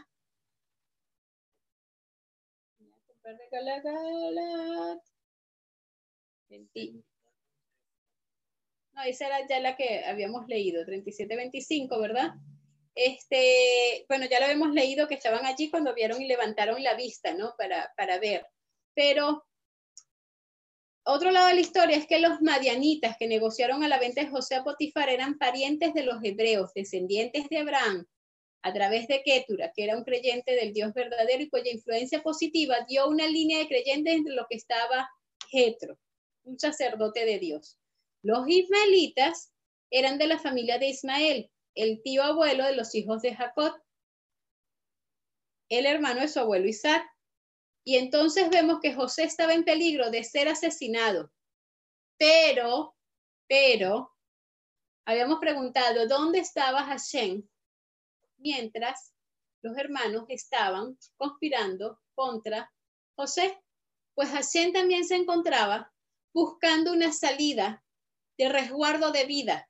[8.94, 12.34] No, esa era ya la que habíamos leído, 37, 25, ¿verdad?
[12.96, 17.34] Este, bueno, ya lo hemos leído que estaban allí cuando vieron y levantaron la vista,
[17.34, 17.54] ¿no?
[17.58, 18.48] Para, para ver.
[18.96, 19.46] Pero
[21.12, 24.30] otro lado de la historia es que los madianitas que negociaron a la venta de
[24.30, 28.06] José a Potifar eran parientes de los hebreos, descendientes de Abraham,
[28.62, 32.86] a través de Ketura, que era un creyente del Dios verdadero y cuya influencia positiva
[32.88, 35.10] dio una línea de creyentes entre lo que estaba
[35.50, 35.98] Jetro,
[36.43, 37.78] un sacerdote de Dios.
[38.22, 39.54] Los ismaelitas
[39.91, 43.74] eran de la familia de Ismael, el tío abuelo de los hijos de Jacob,
[45.69, 47.04] el hermano de su abuelo Isaac.
[47.84, 51.32] Y entonces vemos que José estaba en peligro de ser asesinado.
[52.18, 52.96] Pero,
[53.48, 54.15] pero,
[55.06, 57.48] habíamos preguntado, ¿dónde estaba Hashem?
[58.38, 59.13] Mientras
[59.62, 62.72] los hermanos estaban conspirando contra
[63.15, 63.62] José.
[64.13, 65.92] Pues Hashem también se encontraba
[66.34, 67.84] buscando una salida
[68.38, 69.69] de resguardo de vida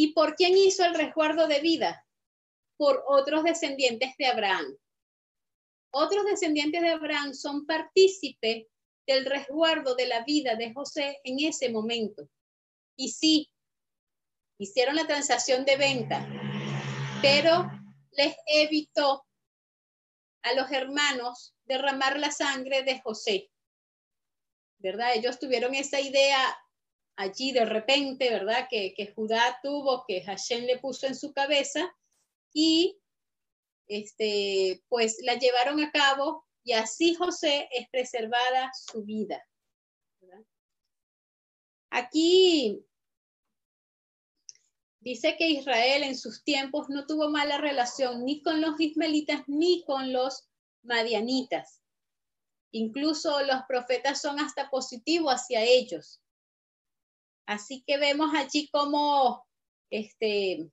[0.00, 2.06] ¿Y por quién hizo el resguardo de vida?
[2.76, 4.78] Por otros descendientes de Abraham.
[5.90, 8.66] Otros descendientes de Abraham son partícipes
[9.06, 12.28] del resguardo de la vida de José en ese momento.
[12.96, 13.50] Y sí,
[14.58, 16.28] hicieron la transacción de venta,
[17.22, 17.70] pero
[18.12, 19.24] les evitó
[20.42, 23.50] a los hermanos derramar la sangre de José.
[24.80, 25.14] ¿Verdad?
[25.14, 26.38] Ellos tuvieron esa idea
[27.16, 28.68] allí de repente, ¿verdad?
[28.70, 31.92] Que, Judá tuvo, que Hashem le puso en su cabeza
[32.52, 32.98] y
[33.88, 39.42] este, pues la llevaron a cabo y así José es preservada su vida.
[41.90, 42.84] Aquí
[45.00, 49.82] dice que Israel en sus tiempos no tuvo mala relación ni con los ismaelitas ni
[49.84, 50.48] con los
[50.82, 51.80] madianitas.
[52.70, 56.20] Incluso los profetas son hasta positivos hacia ellos.
[57.46, 59.46] Así que vemos allí como
[59.88, 60.70] este,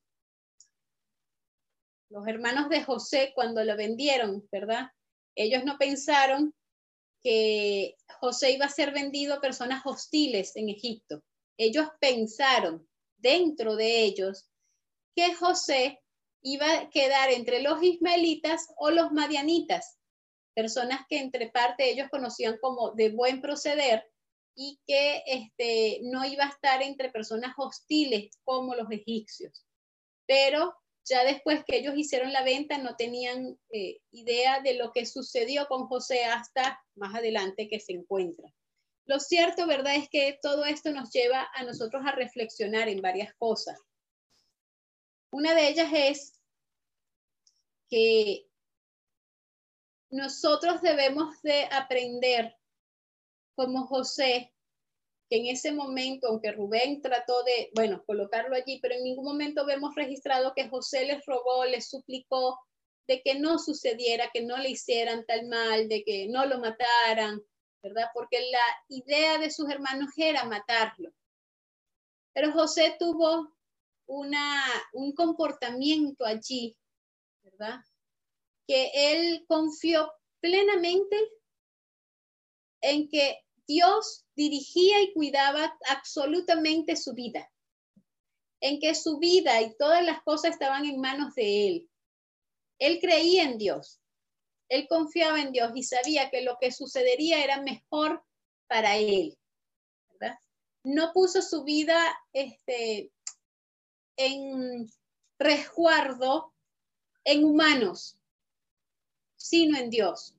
[2.10, 4.90] los hermanos de José cuando lo vendieron, ¿verdad?
[5.36, 6.54] Ellos no pensaron
[7.24, 11.24] que José iba a ser vendido a personas hostiles en Egipto.
[11.58, 12.88] Ellos pensaron
[13.18, 14.50] dentro de ellos
[15.16, 16.02] que José
[16.44, 19.98] iba a quedar entre los ismaelitas o los madianitas,
[20.54, 24.06] personas que entre parte ellos conocían como de buen proceder
[24.56, 29.66] y que este, no iba a estar entre personas hostiles como los egipcios.
[30.28, 30.76] Pero
[31.08, 35.68] ya después que ellos hicieron la venta no tenían eh, idea de lo que sucedió
[35.68, 38.52] con José hasta más adelante que se encuentra.
[39.06, 39.96] Lo cierto, ¿verdad?
[39.96, 43.80] Es que todo esto nos lleva a nosotros a reflexionar en varias cosas.
[45.32, 46.42] Una de ellas es
[47.88, 48.48] que
[50.10, 52.56] nosotros debemos de aprender
[53.54, 54.55] como José,
[55.30, 59.66] que en ese momento, aunque Rubén trató de, bueno, colocarlo allí, pero en ningún momento
[59.66, 62.60] vemos registrado que José les rogó, les suplicó
[63.08, 67.42] de que no sucediera, que no le hicieran tal mal, de que no lo mataran,
[67.82, 68.10] ¿verdad?
[68.14, 71.12] Porque la idea de sus hermanos era matarlo.
[72.34, 73.56] Pero José tuvo
[74.08, 74.64] una,
[74.94, 76.76] un comportamiento allí,
[77.44, 77.80] ¿verdad?
[78.68, 81.18] Que él confió plenamente
[82.82, 87.52] en que Dios dirigía y cuidaba absolutamente su vida,
[88.62, 91.90] en que su vida y todas las cosas estaban en manos de Él.
[92.80, 94.02] Él creía en Dios,
[94.70, 98.24] él confiaba en Dios y sabía que lo que sucedería era mejor
[98.68, 99.38] para Él.
[100.84, 101.98] No puso su vida
[102.32, 103.12] este,
[104.18, 104.88] en
[105.40, 106.54] resguardo
[107.24, 108.20] en humanos,
[109.36, 110.36] sino en Dios.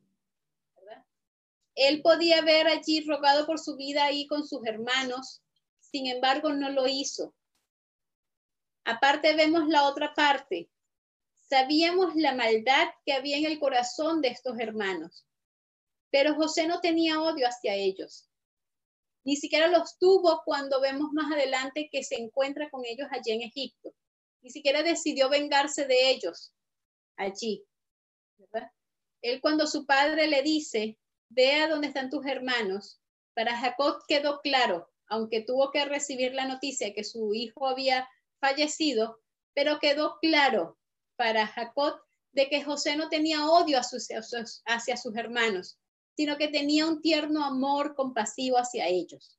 [1.76, 5.42] Él podía haber allí rogado por su vida ahí con sus hermanos,
[5.78, 7.34] sin embargo no lo hizo.
[8.84, 10.70] Aparte vemos la otra parte.
[11.48, 15.26] Sabíamos la maldad que había en el corazón de estos hermanos,
[16.10, 18.28] pero José no tenía odio hacia ellos.
[19.24, 23.42] Ni siquiera los tuvo cuando vemos más adelante que se encuentra con ellos allí en
[23.42, 23.92] Egipto.
[24.40, 26.54] Ni siquiera decidió vengarse de ellos
[27.16, 27.64] allí.
[29.20, 30.96] Él cuando su padre le dice,
[31.28, 33.00] Vea dónde están tus hermanos.
[33.34, 38.08] Para Jacob quedó claro, aunque tuvo que recibir la noticia que su hijo había
[38.40, 39.20] fallecido,
[39.54, 40.78] pero quedó claro
[41.16, 42.00] para Jacob
[42.32, 45.78] de que José no tenía odio hacia sus hermanos,
[46.16, 49.38] sino que tenía un tierno amor compasivo hacia ellos.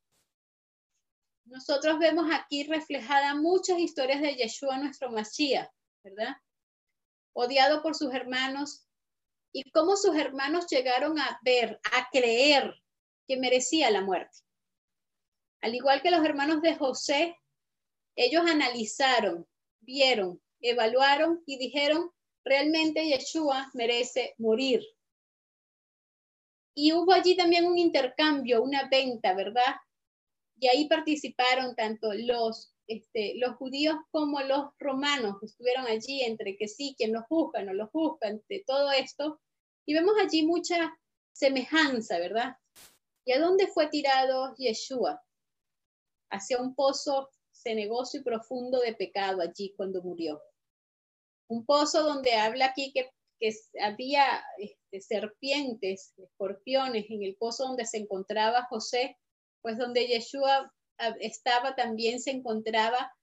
[1.46, 5.70] Nosotros vemos aquí reflejada muchas historias de Yeshua, nuestro Mashiach,
[6.04, 6.36] ¿verdad?
[7.34, 8.87] Odiado por sus hermanos,
[9.58, 12.76] y cómo sus hermanos llegaron a ver, a creer
[13.28, 14.38] que merecía la muerte.
[15.62, 17.36] Al igual que los hermanos de José,
[18.16, 19.48] ellos analizaron,
[19.80, 22.12] vieron, evaluaron y dijeron,
[22.46, 24.84] realmente Yeshua merece morir.
[26.76, 29.76] Y hubo allí también un intercambio, una venta, ¿verdad?
[30.60, 36.68] Y ahí participaron tanto los, este, los judíos como los romanos, estuvieron allí entre que
[36.68, 39.42] sí, quien los juzga, no los juzga, de todo esto.
[39.88, 41.00] Y vemos allí mucha
[41.32, 42.58] semejanza, ¿verdad?
[43.26, 45.24] ¿Y a dónde fue tirado Yeshua?
[46.30, 50.42] Hacia un pozo cenegoso y profundo de pecado allí cuando murió.
[51.50, 53.10] Un pozo donde habla aquí que,
[53.82, 54.26] había
[54.58, 59.18] este, serpientes, escorpiones en el pozo donde se encontraba José,
[59.62, 63.14] pues donde Yeshua ah, estaba también se encontraba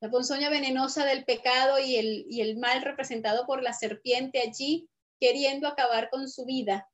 [0.00, 4.88] la ponzoña venenosa del pecado y el, y el mal representado por la serpiente allí
[5.22, 6.90] queriendo acabar con su vida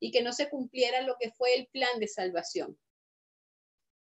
[0.00, 2.78] y que no se cumpliera lo que fue el plan de salvación.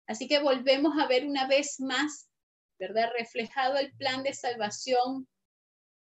[0.05, 2.29] Así que volvemos a ver una vez más,
[2.77, 3.09] ¿verdad?
[3.17, 5.27] Reflejado el plan de salvación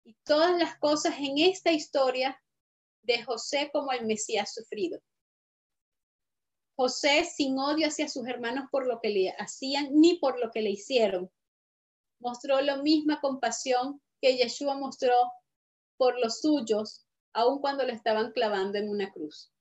[0.03, 2.41] y todas las cosas en esta historia
[3.03, 4.99] de José como el Mesías sufrido.
[6.75, 10.63] José sin odio hacia sus hermanos por lo que le hacían ni por lo que
[10.63, 11.31] le hicieron.
[12.19, 15.13] Mostró la misma compasión que Yeshua mostró
[15.97, 19.51] por los suyos aun cuando lo estaban clavando en una cruz.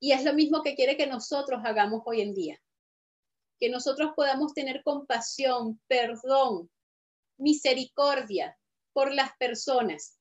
[0.00, 2.60] Y es lo mismo que quiere que nosotros hagamos hoy en día.
[3.58, 6.70] Que nosotros podamos tener compasión, perdón,
[7.38, 8.56] misericordia
[8.92, 10.18] por las personas,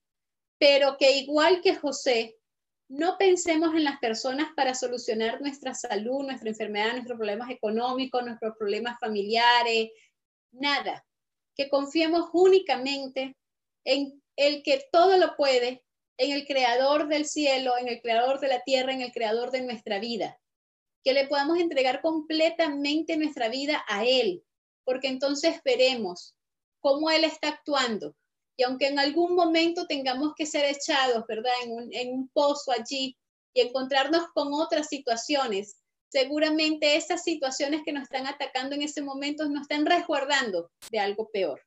[0.58, 2.36] pero que igual que José,
[2.90, 8.58] no pensemos en las personas para solucionar nuestra salud, nuestra enfermedad, nuestros problemas económicos, nuestros
[8.58, 9.90] problemas familiares,
[10.52, 11.06] nada.
[11.56, 13.38] Que confiemos únicamente
[13.86, 15.84] en el que todo lo puede
[16.20, 19.62] en el creador del cielo, en el creador de la tierra, en el creador de
[19.62, 20.38] nuestra vida.
[21.02, 24.44] que le podamos entregar completamente nuestra vida a Él,
[24.84, 26.36] porque entonces veremos
[26.82, 28.18] cómo Él está actuando.
[28.58, 31.54] Y aunque en algún momento tengamos que ser echados, ¿verdad?
[31.94, 33.18] En un, pozo allí
[33.54, 35.78] y encontrarnos con otras situaciones,
[36.10, 41.30] seguramente esas situaciones que nos están atacando en ese momento nos están resguardando de algo
[41.32, 41.62] peor.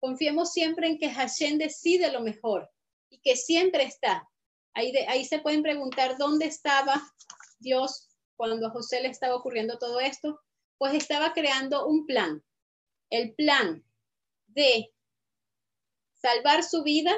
[0.00, 2.73] Confiemos siempre en que Hashem decide lo mejor
[3.14, 4.28] y que siempre está.
[4.74, 7.00] Ahí, ahí se pueden preguntar dónde estaba
[7.60, 10.40] Dios cuando a José le estaba ocurriendo todo esto.
[10.78, 12.42] Pues estaba creando un plan.
[13.10, 13.84] El plan
[14.48, 14.92] de
[16.14, 17.14] salvar su vida,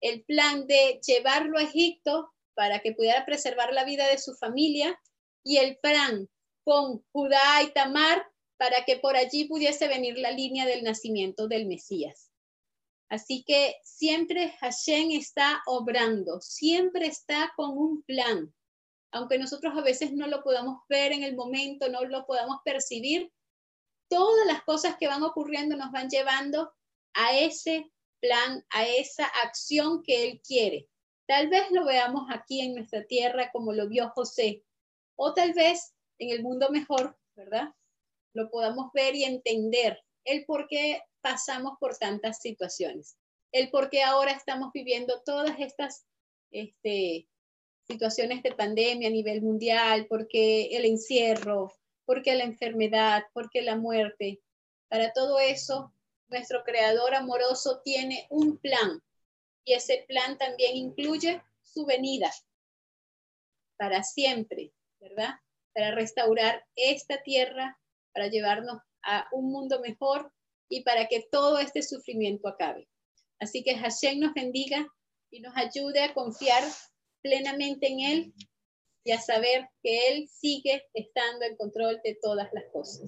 [0.00, 4.98] el plan de llevarlo a Egipto para que pudiera preservar la vida de su familia
[5.44, 6.28] y el plan
[6.64, 11.66] con Judá y Tamar para que por allí pudiese venir la línea del nacimiento del
[11.66, 12.33] Mesías.
[13.08, 18.52] Así que siempre Hashem está obrando, siempre está con un plan.
[19.12, 23.30] Aunque nosotros a veces no lo podamos ver en el momento, no lo podamos percibir,
[24.08, 26.72] todas las cosas que van ocurriendo nos van llevando
[27.14, 27.90] a ese
[28.20, 30.88] plan, a esa acción que Él quiere.
[31.26, 34.64] Tal vez lo veamos aquí en nuestra tierra como lo vio José,
[35.16, 37.74] o tal vez en el mundo mejor, ¿verdad?
[38.34, 43.16] Lo podamos ver y entender el por qué pasamos por tantas situaciones,
[43.52, 46.06] el por qué ahora estamos viviendo todas estas
[46.50, 47.26] este,
[47.86, 51.72] situaciones de pandemia a nivel mundial, porque el encierro,
[52.04, 54.40] porque la enfermedad, porque la muerte.
[54.88, 55.92] Para todo eso,
[56.28, 59.02] nuestro creador amoroso tiene un plan
[59.64, 62.30] y ese plan también incluye su venida
[63.76, 65.34] para siempre, ¿verdad?
[65.74, 67.78] Para restaurar esta tierra,
[68.12, 70.32] para llevarnos a un mundo mejor
[70.68, 72.88] y para que todo este sufrimiento acabe.
[73.38, 74.86] Así que Hashem nos bendiga
[75.30, 76.62] y nos ayude a confiar
[77.22, 78.34] plenamente en Él
[79.04, 83.02] y a saber que Él sigue estando en control de todas las cosas.